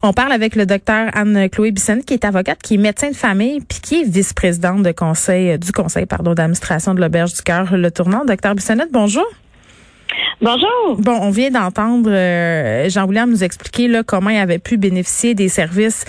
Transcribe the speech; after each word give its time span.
On 0.00 0.12
parle 0.12 0.30
avec 0.30 0.54
le 0.54 0.64
docteur 0.64 1.10
Anne-Chloé 1.12 1.72
Bissonnette, 1.72 2.06
qui 2.06 2.14
est 2.14 2.24
avocate, 2.24 2.62
qui 2.62 2.74
est 2.74 2.76
médecin 2.76 3.10
de 3.10 3.16
famille, 3.16 3.60
puis 3.60 3.80
qui 3.80 3.96
est 3.96 4.04
vice-présidente 4.04 4.84
de 4.84 4.92
conseil, 4.92 5.58
du 5.58 5.72
conseil 5.72 6.06
pardon, 6.06 6.34
d'administration 6.34 6.94
de 6.94 7.00
l'Auberge 7.00 7.34
du 7.34 7.42
Cœur, 7.42 7.76
le 7.76 7.90
tournant. 7.90 8.24
Docteur 8.24 8.54
Bissonnette, 8.54 8.92
bonjour. 8.92 9.26
Bonjour. 10.40 10.96
Bon, 10.98 11.18
on 11.20 11.30
vient 11.30 11.50
d'entendre 11.50 12.08
euh, 12.12 12.88
Jean-William 12.88 13.28
nous 13.28 13.42
expliquer 13.42 13.88
là, 13.88 14.04
comment 14.04 14.30
il 14.30 14.38
avait 14.38 14.60
pu 14.60 14.76
bénéficier 14.76 15.34
des 15.34 15.48
services 15.48 16.04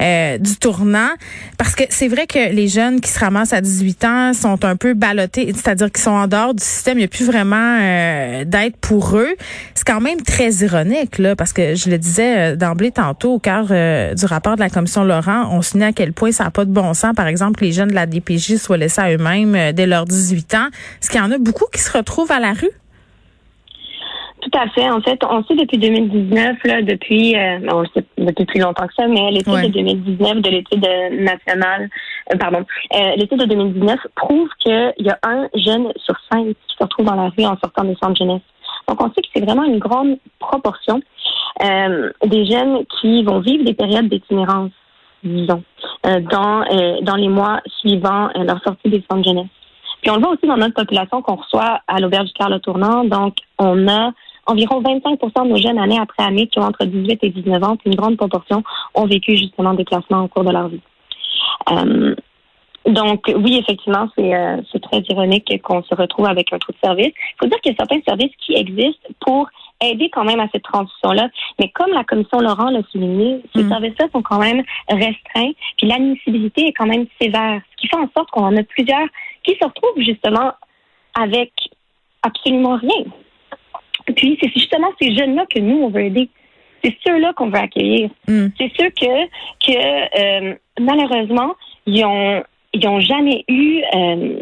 euh, 0.00 0.38
du 0.38 0.56
tournant. 0.56 1.10
Parce 1.58 1.74
que 1.74 1.82
c'est 1.88 2.06
vrai 2.06 2.28
que 2.28 2.52
les 2.54 2.68
jeunes 2.68 3.00
qui 3.00 3.10
se 3.10 3.18
ramassent 3.18 3.52
à 3.52 3.60
18 3.60 4.04
ans 4.04 4.32
sont 4.34 4.64
un 4.64 4.76
peu 4.76 4.94
ballottés, 4.94 5.52
c'est-à-dire 5.52 5.90
qu'ils 5.90 6.02
sont 6.04 6.12
en 6.12 6.28
dehors 6.28 6.54
du 6.54 6.62
système. 6.62 6.98
Il 6.98 7.00
n'y 7.00 7.06
a 7.06 7.08
plus 7.08 7.26
vraiment 7.26 7.78
euh, 7.80 8.44
d'aide 8.44 8.76
pour 8.76 9.16
eux. 9.16 9.34
C'est 9.74 9.86
quand 9.86 10.00
même 10.00 10.20
très 10.22 10.52
ironique, 10.52 11.18
là, 11.18 11.34
parce 11.34 11.52
que 11.52 11.74
je 11.74 11.90
le 11.90 11.98
disais 11.98 12.56
d'emblée 12.56 12.92
tantôt 12.92 13.34
au 13.34 13.38
cœur 13.40 13.64
du 13.64 14.26
rapport 14.26 14.54
de 14.54 14.60
la 14.60 14.70
commission 14.70 15.02
Laurent, 15.02 15.48
on 15.50 15.60
souligne 15.60 15.86
à 15.86 15.92
quel 15.92 16.12
point 16.12 16.30
ça 16.30 16.44
n'a 16.44 16.50
pas 16.52 16.64
de 16.64 16.70
bon 16.70 16.94
sens, 16.94 17.14
par 17.16 17.26
exemple, 17.26 17.58
que 17.58 17.64
les 17.64 17.72
jeunes 17.72 17.88
de 17.88 17.94
la 17.94 18.06
DPJ 18.06 18.58
soient 18.58 18.76
laissés 18.76 19.00
à 19.00 19.12
eux-mêmes 19.12 19.72
dès 19.72 19.86
leurs 19.86 20.04
18 20.04 20.54
ans. 20.54 20.68
Est-ce 21.00 21.10
qu'il 21.10 21.20
y 21.20 21.22
en 21.22 21.32
a 21.32 21.38
beaucoup 21.38 21.66
qui 21.72 21.80
se 21.80 21.90
retrouvent 21.90 22.30
à 22.30 22.38
la 22.38 22.52
rue? 22.52 22.70
Tout 24.52 24.58
à 24.58 24.68
fait. 24.68 24.90
En 24.90 25.00
fait, 25.00 25.18
on 25.24 25.42
sait 25.44 25.54
depuis 25.54 25.78
2019, 25.78 26.56
là, 26.64 26.82
depuis, 26.82 27.36
euh, 27.36 27.58
on 27.70 27.80
le 27.80 27.88
sait 27.94 28.04
depuis 28.18 28.44
plus 28.44 28.60
longtemps 28.60 28.86
que 28.86 28.94
ça, 28.94 29.06
mais 29.06 29.30
l'étude 29.30 29.54
de 29.54 29.68
2019 29.68 30.42
de 30.42 30.50
l'étude 30.50 30.86
nationale, 31.12 31.88
euh, 32.32 32.36
pardon, 32.36 32.64
euh, 32.94 33.16
l'étude 33.16 33.38
de 33.38 33.46
2019 33.46 33.98
prouve 34.14 34.48
qu'il 34.58 34.92
y 34.98 35.10
a 35.10 35.18
un 35.22 35.48
jeune 35.54 35.92
sur 35.96 36.14
cinq 36.30 36.48
qui 36.48 36.76
se 36.76 36.82
retrouve 36.82 37.06
dans 37.06 37.14
la 37.14 37.30
rue 37.30 37.46
en 37.46 37.56
sortant 37.62 37.84
des 37.84 37.96
centres 38.02 38.16
jeunesse. 38.16 38.42
Donc, 38.88 39.02
on 39.02 39.06
sait 39.12 39.22
que 39.22 39.28
c'est 39.34 39.44
vraiment 39.44 39.64
une 39.64 39.78
grande 39.78 40.18
proportion 40.38 41.00
euh, 41.62 42.10
des 42.26 42.44
jeunes 42.44 42.84
qui 43.00 43.22
vont 43.22 43.40
vivre 43.40 43.64
des 43.64 43.74
périodes 43.74 44.08
d'itinérance, 44.08 44.72
disons, 45.22 45.62
dans 46.04 46.64
dans 47.02 47.16
les 47.16 47.28
mois 47.28 47.60
suivant 47.80 48.28
leur 48.34 48.60
sortie 48.62 48.90
des 48.90 49.04
centres 49.10 49.24
jeunesse. 49.24 49.48
Puis 50.02 50.10
on 50.10 50.16
le 50.16 50.20
voit 50.20 50.32
aussi 50.32 50.46
dans 50.46 50.56
notre 50.56 50.74
population 50.74 51.22
qu'on 51.22 51.36
reçoit 51.36 51.80
à 51.86 52.00
l'auberge 52.00 52.26
du 52.26 52.32
Carle 52.32 52.60
tournant. 52.60 53.04
Donc, 53.04 53.36
on 53.58 53.88
a 53.88 54.10
environ 54.46 54.82
25% 54.82 55.44
de 55.44 55.48
nos 55.48 55.56
jeunes 55.56 55.78
année 55.78 55.98
après 55.98 56.22
année 56.22 56.46
qui 56.46 56.58
ont 56.58 56.64
entre 56.64 56.84
18 56.84 57.18
et 57.22 57.30
19 57.30 57.62
ans, 57.62 57.76
une 57.84 57.94
grande 57.94 58.16
proportion 58.16 58.62
ont 58.94 59.06
vécu 59.06 59.36
justement 59.36 59.74
des 59.74 59.84
classements 59.84 60.24
au 60.24 60.28
cours 60.28 60.44
de 60.44 60.50
leur 60.50 60.68
vie. 60.68 60.80
Euh, 61.70 62.14
donc 62.86 63.32
oui, 63.36 63.58
effectivement, 63.58 64.08
c'est 64.16 64.34
euh, 64.34 64.56
très 64.82 65.00
ironique 65.08 65.52
qu'on 65.62 65.82
se 65.84 65.94
retrouve 65.94 66.26
avec 66.26 66.52
un 66.52 66.58
trou 66.58 66.72
de 66.72 66.78
service. 66.82 67.12
Il 67.16 67.36
faut 67.40 67.46
dire 67.46 67.60
qu'il 67.60 67.72
y 67.72 67.74
a 67.74 67.78
certains 67.78 68.00
services 68.02 68.32
qui 68.44 68.54
existent 68.54 69.08
pour 69.20 69.48
aider 69.80 70.10
quand 70.10 70.24
même 70.24 70.40
à 70.40 70.48
cette 70.52 70.64
transition-là. 70.64 71.28
Mais 71.60 71.68
comme 71.68 71.90
la 71.92 72.04
commission 72.04 72.40
Laurent 72.40 72.70
l'a 72.70 72.82
souligné, 72.90 73.42
ces 73.54 73.64
mm. 73.64 73.68
services-là 73.68 74.06
sont 74.12 74.22
quand 74.22 74.38
même 74.38 74.62
restreints, 74.88 75.52
puis 75.76 75.86
l'admissibilité 75.86 76.68
est 76.68 76.72
quand 76.72 76.86
même 76.86 77.06
sévère, 77.20 77.60
ce 77.70 77.76
qui 77.76 77.88
fait 77.88 77.96
en 77.96 78.08
sorte 78.16 78.30
qu'on 78.30 78.44
en 78.44 78.56
a 78.56 78.62
plusieurs 78.62 79.06
qui 79.44 79.56
se 79.60 79.64
retrouvent 79.64 80.02
justement 80.02 80.52
avec 81.14 81.52
absolument 82.22 82.76
rien. 82.76 83.04
Puis 84.16 84.38
c'est 84.40 84.52
justement 84.52 84.88
ces 85.00 85.14
jeunes-là 85.14 85.44
que 85.46 85.60
nous, 85.60 85.82
on 85.82 85.88
veut 85.88 86.04
aider. 86.04 86.28
C'est 86.84 86.96
ceux-là 87.06 87.32
qu'on 87.34 87.48
veut 87.48 87.58
accueillir. 87.58 88.10
Mm. 88.28 88.46
C'est 88.58 88.72
ceux 88.78 88.90
que, 88.90 89.26
que 89.64 90.50
euh, 90.50 90.54
malheureusement, 90.80 91.54
ils 91.86 92.04
ont, 92.04 92.42
ils 92.72 92.88
ont 92.88 93.00
jamais 93.00 93.44
eu 93.48 93.82
euh, 93.94 94.40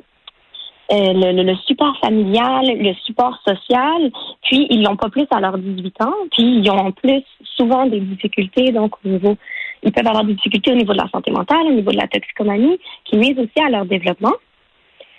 euh, 0.92 1.12
le, 1.12 1.42
le, 1.42 1.56
support 1.66 1.96
familial, 2.00 2.66
le 2.66 2.94
support 3.04 3.38
social, 3.46 4.10
puis 4.42 4.66
ils 4.70 4.82
l'ont 4.82 4.96
pas 4.96 5.08
plus 5.08 5.26
à 5.30 5.40
leurs 5.40 5.58
18 5.58 6.02
ans, 6.02 6.14
puis 6.32 6.58
ils 6.58 6.70
ont 6.70 6.78
en 6.78 6.92
plus 6.92 7.22
souvent 7.44 7.86
des 7.86 8.00
difficultés, 8.00 8.72
donc 8.72 8.94
au 9.04 9.08
niveau, 9.08 9.36
ils 9.82 9.92
peuvent 9.92 10.06
avoir 10.06 10.24
des 10.24 10.34
difficultés 10.34 10.72
au 10.72 10.76
niveau 10.76 10.92
de 10.92 10.98
la 10.98 11.08
santé 11.08 11.30
mentale, 11.30 11.66
au 11.66 11.74
niveau 11.74 11.92
de 11.92 11.96
la 11.96 12.08
toxicomanie, 12.08 12.78
qui 13.04 13.16
nuisent 13.16 13.38
aussi 13.38 13.64
à 13.64 13.70
leur 13.70 13.84
développement. 13.84 14.34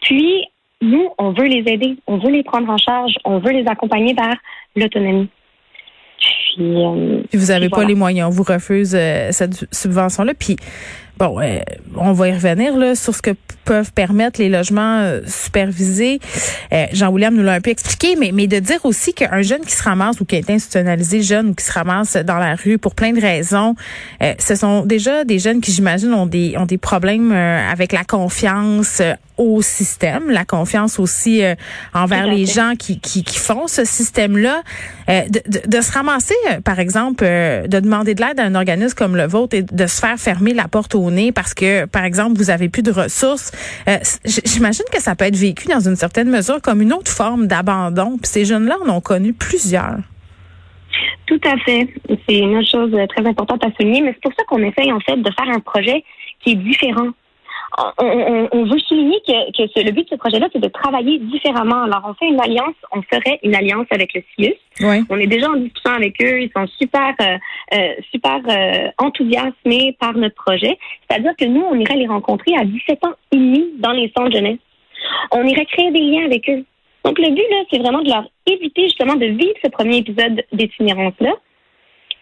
Puis 0.02 0.46
nous, 0.82 1.10
on 1.18 1.32
veut 1.32 1.46
les 1.46 1.64
aider, 1.72 1.98
on 2.08 2.18
veut 2.18 2.32
les 2.32 2.44
prendre 2.44 2.70
en 2.70 2.78
charge, 2.78 3.14
on 3.24 3.40
veut 3.40 3.52
les 3.52 3.68
accompagner 3.68 4.14
vers 4.14 4.36
l'autonomie. 4.76 5.30
Puis, 6.56 6.84
euh, 6.84 7.22
vous 7.34 7.46
n'avez 7.48 7.70
pas 7.70 7.84
les 7.84 7.96
moyens, 7.96 8.28
on 8.28 8.32
vous 8.32 8.44
refuse 8.44 8.96
euh, 8.96 9.30
cette 9.32 9.74
subvention-là. 9.74 10.34
Puis 10.34 10.58
bon, 11.18 11.40
euh, 11.40 11.60
on 11.96 12.14
va 12.14 12.30
y 12.30 12.34
revenir 12.34 12.78
là 12.78 12.96
sur 12.96 13.16
ce 13.16 13.22
que 13.22 13.32
peuvent 13.66 13.92
permettre 13.94 14.40
les 14.40 14.50
logements 14.50 15.08
supervisés. 15.28 16.20
Jean-William 16.94 17.34
nous 17.36 17.44
l'a 17.44 17.54
un 17.54 17.62
peu 17.62 17.70
expliqué, 17.70 18.16
mais, 18.20 18.32
mais 18.34 18.48
de 18.48 18.60
dire 18.60 18.84
aussi 18.86 19.14
qu'un 19.14 19.44
jeune 19.44 19.62
qui 19.62 19.74
se 19.74 19.84
ramasse 19.84 20.20
ou 20.20 20.26
qui 20.26 20.36
est 20.36 20.50
institutionnalisé 20.50 21.22
jeune 21.22 21.50
ou 21.50 21.54
qui 21.54 21.64
se 21.64 21.72
ramasse 21.72 22.16
dans 22.16 22.38
la 22.38 22.56
rue 22.56 22.80
pour 22.80 22.96
plein 22.96 23.14
de 23.14 23.22
raisons, 23.22 23.76
ce 24.40 24.56
sont 24.56 24.84
déjà 24.84 25.24
des 25.24 25.38
jeunes 25.38 25.62
qui, 25.62 25.72
j'imagine, 25.72 26.14
ont 26.14 26.26
des, 26.26 26.56
ont 26.58 26.66
des 26.66 26.80
problèmes 26.80 27.32
avec 27.32 27.92
la 27.92 28.04
confiance 28.04 29.02
au 29.42 29.62
système, 29.62 30.30
la 30.30 30.46
confiance 30.46 31.00
aussi 31.00 31.44
euh, 31.44 31.56
envers 31.94 32.28
les 32.28 32.46
gens 32.46 32.74
qui, 32.78 33.00
qui, 33.00 33.24
qui, 33.24 33.40
font 33.40 33.68
ce 33.68 33.86
système-là, 33.86 34.62
euh, 35.10 35.22
de, 35.30 35.42
de, 35.48 35.62
de, 35.68 35.82
se 35.82 35.92
ramasser, 35.92 36.36
euh, 36.52 36.62
par 36.62 36.80
exemple, 36.80 37.24
de 37.24 37.80
demander 37.80 38.14
de 38.14 38.22
l'aide 38.22 38.40
à 38.40 38.44
un 38.44 38.54
organisme 38.54 38.94
comme 38.96 39.16
le 39.16 39.26
vôtre 39.26 39.56
et 39.56 39.64
de 39.64 39.88
se 39.88 40.00
faire 40.00 40.18
fermer 40.18 40.54
la 40.54 40.68
porte 40.68 40.94
parce 41.34 41.54
que, 41.54 41.86
par 41.86 42.04
exemple, 42.04 42.38
vous 42.38 42.50
avez 42.50 42.70
plus 42.70 42.84
de 42.84 42.92
ressources. 42.92 43.52
J'imagine 44.26 44.86
que 44.92 45.02
ça 45.02 45.16
peut 45.16 45.26
être 45.26 45.36
vécu 45.36 45.68
dans 45.68 45.80
une 45.80 45.96
certaine 45.96 46.30
mesure 46.30 46.62
comme 46.62 46.82
une 46.82 46.94
autre 46.94 47.12
forme 47.12 47.48
d'abandon. 47.48 48.18
Puis 48.18 48.32
ces 48.32 48.46
jeunes-là 48.46 48.78
en 48.86 48.90
ont 48.90 49.02
connu 49.02 49.34
plusieurs. 49.34 50.00
Tout 51.26 51.40
à 51.46 51.58
fait. 51.60 51.88
C'est 52.28 52.40
une 52.40 52.66
chose 52.66 52.92
très 53.10 53.26
importante 53.26 53.64
à 53.66 53.72
souligner, 53.80 54.02
mais 54.02 54.12
c'est 54.14 54.22
pour 54.22 54.34
ça 54.38 54.44
qu'on 54.48 54.62
essaye 54.64 54.92
en 54.92 55.00
fait 55.00 55.16
de 55.16 55.30
faire 55.32 55.50
un 55.50 55.60
projet 55.60 56.04
qui 56.42 56.52
est 56.52 56.56
différent 56.56 57.10
on, 57.98 58.48
on, 58.52 58.64
veut 58.66 58.80
souligner 58.80 59.18
que, 59.26 59.52
que 59.52 59.86
le 59.86 59.92
but 59.92 60.04
de 60.04 60.10
ce 60.10 60.16
projet-là, 60.16 60.48
c'est 60.52 60.60
de 60.60 60.68
travailler 60.68 61.20
différemment. 61.20 61.84
Alors, 61.84 62.02
on 62.06 62.14
fait 62.14 62.28
une 62.28 62.40
alliance, 62.40 62.76
on 62.92 63.02
ferait 63.02 63.40
une 63.44 63.56
alliance 63.56 63.88
avec 63.92 64.14
le 64.14 64.24
CIUS. 64.36 64.56
On 65.10 65.18
est 65.18 65.28
déjà 65.28 65.50
en 65.50 65.56
discussion 65.56 65.92
avec 65.92 66.22
eux. 66.22 66.42
Ils 66.42 66.52
sont 66.56 66.68
super, 66.80 67.14
euh, 67.22 67.38
euh, 67.74 67.94
super 68.12 68.40
euh, 68.48 68.90
enthousiasmés 68.98 69.96
par 70.00 70.14
notre 70.14 70.36
projet. 70.36 70.78
C'est-à-dire 71.10 71.34
que 71.38 71.46
nous, 71.46 71.62
on 71.62 71.76
irait 71.76 71.96
les 71.96 72.08
rencontrer 72.08 72.56
à 72.58 72.66
17 72.66 73.06
ans 73.06 73.14
et 73.32 73.38
demi 73.38 73.72
dans 73.80 73.92
les 73.92 74.12
centres 74.16 74.32
jeunesse. 74.32 74.60
On 75.32 75.44
irait 75.44 75.66
créer 75.66 75.92
des 75.92 76.00
liens 76.02 76.26
avec 76.26 76.50
eux. 76.50 76.64
Donc, 77.04 77.18
le 77.18 77.30
but, 77.30 77.46
là, 77.50 77.64
c'est 77.72 77.80
vraiment 77.80 78.02
de 78.02 78.10
leur 78.10 78.26
éviter 78.46 78.84
justement 78.84 79.16
de 79.16 79.26
vivre 79.26 79.56
ce 79.64 79.70
premier 79.70 79.98
épisode 79.98 80.44
d'itinérance-là 80.52 81.34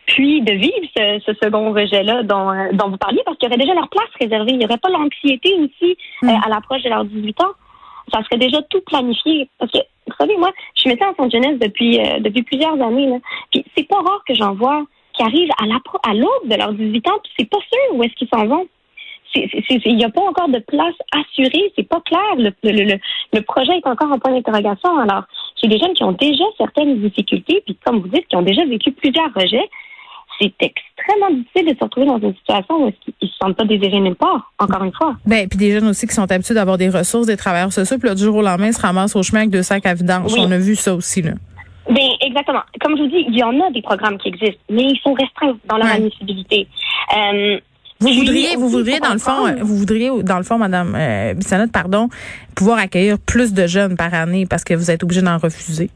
puis 0.05 0.41
de 0.41 0.53
vivre 0.53 1.21
ce, 1.25 1.33
second 1.41 1.71
rejet-là 1.71 2.23
dont, 2.23 2.49
euh, 2.51 2.69
dont 2.73 2.89
vous 2.89 2.97
parliez, 2.97 3.21
parce 3.25 3.37
qu'il 3.37 3.47
y 3.47 3.51
aurait 3.51 3.61
déjà 3.61 3.73
leur 3.73 3.89
place 3.89 4.09
réservée. 4.19 4.51
Il 4.51 4.57
n'y 4.57 4.65
aurait 4.65 4.77
pas 4.77 4.89
l'anxiété 4.89 5.53
aussi 5.55 5.97
euh, 6.23 6.27
mm. 6.27 6.41
à 6.45 6.49
l'approche 6.49 6.83
de 6.83 6.89
leurs 6.89 7.05
18 7.05 7.41
ans. 7.41 7.51
Ça 8.11 8.23
serait 8.23 8.39
déjà 8.39 8.61
tout 8.63 8.81
planifié. 8.87 9.49
Parce 9.59 9.71
que, 9.71 9.77
vous 9.77 10.15
savez, 10.19 10.35
moi, 10.37 10.51
je 10.75 10.81
suis 10.81 10.89
médecin 10.89 11.13
en 11.15 11.25
de 11.25 11.31
jeunesse 11.31 11.59
depuis, 11.59 11.99
euh, 11.99 12.19
depuis 12.19 12.41
plusieurs 12.41 12.81
années. 12.81 13.07
Là. 13.07 13.17
Puis 13.51 13.63
c'est 13.77 13.87
pas 13.87 13.97
rare 13.97 14.23
que 14.27 14.33
j'en 14.33 14.55
vois 14.55 14.83
qui 15.13 15.23
arrivent 15.23 15.51
à 15.59 16.13
l'aube 16.13 16.47
de 16.47 16.55
leurs 16.55 16.73
18 16.73 17.07
ans, 17.09 17.19
puis 17.21 17.33
c'est 17.37 17.49
pas 17.49 17.57
sûr 17.57 17.95
où 17.95 18.03
est-ce 18.03 18.13
qu'ils 18.13 18.29
s'en 18.29 18.45
vont. 18.45 18.67
Il 19.35 19.95
n'y 19.95 20.05
a 20.05 20.09
pas 20.09 20.21
encore 20.21 20.49
de 20.49 20.59
place 20.59 20.95
assurée, 21.11 21.71
c'est 21.75 21.87
pas 21.87 22.01
clair. 22.01 22.35
Le, 22.37 22.51
le, 22.63 22.97
le, 23.33 23.41
projet 23.41 23.77
est 23.77 23.87
encore 23.87 24.11
en 24.11 24.17
point 24.17 24.31
d'interrogation. 24.31 24.97
Alors, 24.97 25.23
j'ai 25.61 25.67
des 25.67 25.77
jeunes 25.77 25.93
qui 25.93 26.03
ont 26.03 26.13
déjà 26.13 26.43
certaines 26.57 26.99
difficultés, 26.99 27.61
puis 27.65 27.77
comme 27.85 27.99
vous 27.99 28.07
dites, 28.07 28.27
qui 28.27 28.35
ont 28.35 28.41
déjà 28.41 28.65
vécu 28.65 28.91
plusieurs 28.91 29.31
rejets 29.35 29.69
c'est 30.39 30.53
extrêmement 30.59 31.31
difficile 31.31 31.73
de 31.73 31.77
se 31.77 31.83
retrouver 31.83 32.07
dans 32.07 32.19
une 32.19 32.35
situation 32.35 32.85
où 32.85 32.87
ils 32.87 33.13
ne 33.21 33.27
se 33.27 33.33
sentent 33.41 33.57
pas 33.57 33.65
désirés 33.65 33.99
nulle 33.99 34.15
part, 34.15 34.51
encore 34.59 34.83
une 34.83 34.93
fois. 34.93 35.15
Ben, 35.25 35.47
puis 35.47 35.57
des 35.57 35.71
jeunes 35.71 35.87
aussi 35.87 36.07
qui 36.07 36.13
sont 36.13 36.31
habitués 36.31 36.53
d'avoir 36.53 36.77
des 36.77 36.89
ressources, 36.89 37.27
des 37.27 37.37
travailleurs 37.37 37.73
sociaux, 37.73 37.97
puis 37.97 38.09
là, 38.09 38.15
du 38.15 38.23
jour 38.23 38.35
au 38.35 38.41
lendemain, 38.41 38.67
ils 38.67 38.73
se 38.73 38.81
ramassent 38.81 39.15
au 39.15 39.23
chemin 39.23 39.41
avec 39.41 39.51
deux 39.51 39.63
sacs 39.63 39.85
à 39.85 39.93
vidange. 39.93 40.33
On 40.37 40.51
a 40.51 40.57
vu 40.57 40.75
ça 40.75 40.93
aussi, 40.93 41.21
là. 41.21 41.31
Ben, 41.89 42.07
exactement. 42.21 42.61
Comme 42.81 42.95
je 42.97 43.03
vous 43.03 43.09
dis, 43.09 43.25
il 43.27 43.37
y 43.37 43.43
en 43.43 43.59
a 43.59 43.71
des 43.71 43.81
programmes 43.81 44.17
qui 44.19 44.27
existent, 44.27 44.61
mais 44.69 44.83
ils 44.83 44.99
sont 45.03 45.13
restreints 45.13 45.57
dans 45.67 45.77
leur 45.77 45.87
admissibilité. 45.87 46.67
Euh, 47.17 47.59
vous 47.99 48.13
voudriez, 48.13 48.55
vous 48.55 48.69
voudriez 48.69 48.99
dans 48.99 49.11
le 49.11 49.19
fond, 49.19 49.53
vous 49.61 49.75
voudriez 49.75 50.09
dans 50.23 50.37
le 50.37 50.43
fond, 50.43 50.57
Madame 50.57 50.95
euh, 50.95 51.33
Bissonnette, 51.33 51.71
pardon, 51.71 52.07
pouvoir 52.55 52.77
accueillir 52.77 53.17
plus 53.19 53.53
de 53.53 53.67
jeunes 53.67 53.97
par 53.97 54.13
année 54.13 54.45
parce 54.45 54.63
que 54.63 54.73
vous 54.73 54.89
êtes 54.89 55.03
obligé 55.03 55.21
d'en 55.21 55.37
refuser? 55.37 55.89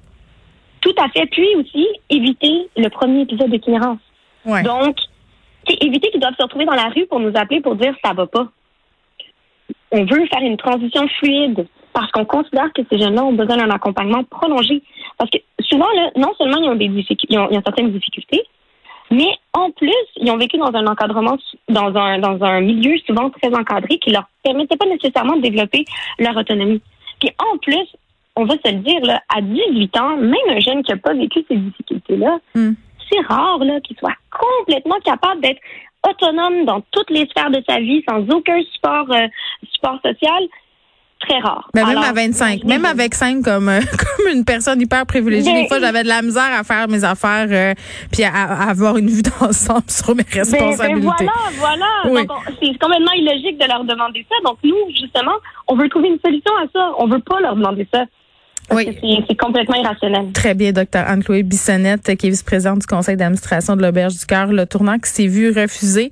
Tout 0.81 0.94
à 1.01 1.07
fait. 1.10 1.25
Puis 1.28 1.48
aussi 1.56 1.88
éviter 2.10 2.68
le 2.75 2.89
premier 2.89 3.22
épisode 3.22 3.50
d'itinérance. 3.50 4.00
Donc, 4.45 4.98
éviter 5.68 6.10
qu'ils 6.10 6.19
doivent 6.19 6.36
se 6.38 6.44
retrouver 6.44 6.66
dans 6.66 6.74
la 6.74 6.90
rue 6.90 7.06
pour 7.06 7.19
nous 7.19 7.31
appeler 7.36 7.62
pour 7.62 7.75
dire 7.75 7.95
ça 8.04 8.13
va 8.13 8.25
pas. 8.25 8.48
On 9.92 10.06
veut 10.06 10.25
faire 10.28 10.42
une 10.42 10.57
transition 10.57 11.07
fluide 11.19 11.68
parce 11.94 12.12
qu'on 12.12 12.25
considère 12.25 12.74
que 12.74 12.81
ces 12.92 12.98
jeunes-là 12.98 13.24
ont 13.24 13.34
besoin 13.34 13.57
d'un 13.57 13.69
accompagnement 13.69 14.24
prolongé. 14.24 14.81
Parce 15.18 15.30
que 15.30 15.38
souvent, 15.62 15.88
là, 15.95 16.10
non 16.18 16.34
seulement 16.38 16.57
ils 16.57 16.69
ont 16.69 16.75
des 16.75 17.06
ils 17.30 17.38
ont, 17.38 17.50
certaines 17.63 17.92
difficultés, 17.92 18.42
mais 19.12 19.30
en 19.54 19.69
plus, 19.69 19.94
ils 20.18 20.31
ont 20.31 20.38
vécu 20.38 20.57
dans 20.57 20.74
un 20.74 20.88
encadrement, 20.88 21.38
dans 21.69 21.96
un, 21.96 22.18
dans 22.18 22.44
un 22.44 22.62
milieu 22.62 22.98
souvent 23.06 23.30
très 23.30 23.54
encadré 23.54 24.00
qui 24.00 24.10
leur 24.10 24.28
permettait 24.44 24.75
pas 24.75 24.88
nécessairement 24.88 25.36
de 25.36 25.42
développer 25.42 25.86
leur 26.18 26.36
autonomie. 26.36 26.81
Puis 27.19 27.30
en 27.38 27.57
plus, 27.60 27.88
on 28.36 28.46
va 28.46 28.56
se 28.66 28.72
le 28.72 28.80
dire, 28.80 29.01
là, 29.01 29.22
à 29.30 29.42
18 29.42 29.98
ans, 29.98 30.18
même 30.18 30.34
un 30.50 30.60
jeune 30.60 30.81
qui 30.81 30.92
n'a 30.92 30.98
pas 30.98 31.13
vécu 31.13 31.46
ces 31.48 31.56
difficultés-là, 31.56 32.39
hmm 32.56 32.74
c'est 33.13 33.25
rare 33.28 33.60
là 33.60 33.80
qu'ils 33.81 33.98
soient 33.98 34.16
complètement 34.39 35.00
capables 35.03 35.41
d'être 35.41 35.62
autonomes 36.07 36.65
dans 36.65 36.81
toutes 36.91 37.09
les 37.09 37.27
sphères 37.27 37.51
de 37.51 37.63
sa 37.68 37.80
vie 37.80 38.03
sans 38.07 38.21
aucun 38.30 38.62
support 38.74 39.06
euh, 39.12 39.27
support 39.74 40.00
social 40.03 40.44
très 41.19 41.39
rare. 41.39 41.69
Mais 41.74 41.85
même 41.85 41.97
à 41.97 42.12
25, 42.12 42.63
même 42.65 42.85
avec 42.85 43.13
5 43.13 43.44
comme 43.44 43.69
euh, 43.69 43.80
comme 43.97 44.33
une 44.33 44.44
personne 44.44 44.81
hyper 44.81 45.06
privilégiée, 45.06 45.53
des 45.53 45.68
fois 45.68 45.80
j'avais 45.80 46.03
de 46.03 46.09
la 46.09 46.21
misère 46.21 46.51
à 46.51 46.63
faire 46.63 46.88
mes 46.89 47.03
affaires 47.03 47.47
euh, 47.50 47.74
puis 48.12 48.24
à, 48.24 48.69
avoir 48.69 48.97
une 48.97 49.07
vue 49.07 49.21
d'ensemble 49.39 49.89
sur 49.89 50.15
mes 50.15 50.25
responsabilités. 50.30 51.27
voilà, 51.57 51.86
voilà. 52.06 52.25
C'est 52.62 52.77
complètement 52.77 53.13
illogique 53.15 53.57
de 53.57 53.68
leur 53.68 53.83
demander 53.86 54.25
ça. 54.29 54.36
Donc 54.44 54.57
nous 54.63 54.75
justement, 54.89 55.36
on 55.68 55.75
veut 55.75 55.89
trouver 55.89 56.09
une 56.09 56.19
solution 56.24 56.51
à 56.57 56.65
ça. 56.74 56.91
On 56.97 57.07
veut 57.07 57.21
pas 57.21 57.39
leur 57.39 57.56
demander 57.56 57.88
ça. 57.94 58.03
Oui. 58.74 58.98
C'est 59.28 59.36
complètement 59.36 59.75
irrationnel. 59.75 60.31
Très 60.34 60.54
bien, 60.54 60.72
docteur 60.72 61.08
Anne-Chloé 61.08 61.44
Bissonnette, 61.44 62.16
qui 62.18 62.28
est 62.28 62.30
vice-présidente 62.30 62.80
du 62.80 62.86
conseil 62.86 63.18
d'administration 63.18 63.75
de 63.75 63.81
l'Auberge 63.81 64.18
du 64.18 64.25
Cœur, 64.25 64.48
le 64.48 64.66
tournant 64.66 64.98
qui 65.00 65.10
s'est 65.10 65.28
vu 65.28 65.52
refuser 65.52 66.12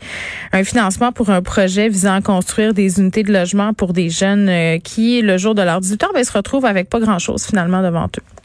un 0.51 0.63
financement 0.63 1.11
pour 1.11 1.29
un 1.29 1.41
projet 1.41 1.89
visant 1.89 2.13
à 2.13 2.21
construire 2.21 2.73
des 2.73 2.99
unités 2.99 3.23
de 3.23 3.31
logement 3.31 3.73
pour 3.73 3.93
des 3.93 4.09
jeunes 4.09 4.49
euh, 4.49 4.77
qui, 4.79 5.21
le 5.21 5.37
jour 5.37 5.55
de 5.55 5.61
leur 5.61 5.81
18 5.81 6.03
ans, 6.03 6.09
ben, 6.13 6.23
se 6.23 6.33
retrouvent 6.33 6.65
avec 6.65 6.89
pas 6.89 6.99
grand-chose 6.99 7.45
finalement 7.45 7.81
devant 7.81 8.05
eux. 8.05 8.40